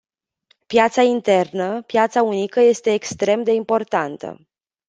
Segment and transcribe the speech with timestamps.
[0.67, 4.47] Piața internă, piața unică este extrem de importantă.